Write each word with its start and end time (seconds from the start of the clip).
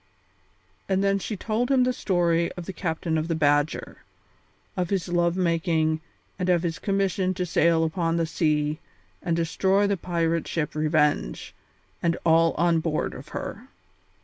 And 0.89 1.03
then 1.03 1.19
she 1.19 1.37
told 1.37 1.69
him 1.69 1.83
the 1.83 1.93
story 1.93 2.51
of 2.53 2.65
the 2.65 2.73
captain 2.73 3.19
of 3.19 3.27
the 3.27 3.35
Badger; 3.35 3.97
of 4.75 4.89
his 4.89 5.07
love 5.09 5.37
making 5.37 6.01
and 6.39 6.49
of 6.49 6.63
his 6.63 6.79
commission 6.79 7.35
to 7.35 7.45
sail 7.45 7.83
upon 7.83 8.17
the 8.17 8.25
sea 8.25 8.79
and 9.21 9.35
destroy 9.35 9.85
the 9.85 9.97
pirate 9.97 10.47
ship 10.47 10.73
Revenge, 10.73 11.53
and 12.01 12.17
all 12.25 12.53
on 12.53 12.79
board 12.79 13.13
of 13.13 13.27
her. 13.27 13.67